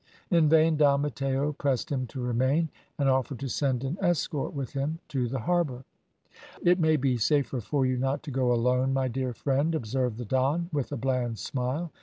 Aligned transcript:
In 0.31 0.49
vain 0.49 0.77
Don 0.77 1.01
Matteo 1.03 1.51
pressed 1.53 1.91
him 1.91 2.07
to 2.07 2.19
remain, 2.23 2.69
and 2.97 3.07
offered 3.07 3.37
to 3.41 3.47
send 3.47 3.83
an 3.83 3.99
escort 4.01 4.51
with 4.51 4.73
him 4.73 4.97
to 5.09 5.27
the 5.27 5.41
harbour. 5.41 5.83
"It 6.63 6.79
may 6.79 6.95
be 6.95 7.17
safer 7.17 7.61
for 7.61 7.85
you 7.85 7.97
not 7.97 8.23
to 8.23 8.31
go 8.31 8.51
alone, 8.51 8.93
my 8.93 9.07
dear 9.07 9.31
friend," 9.35 9.75
observed 9.75 10.17
the 10.17 10.25
Don, 10.25 10.71
with 10.73 10.91
a 10.91 10.97
bland 10.97 11.37
smile. 11.37 11.91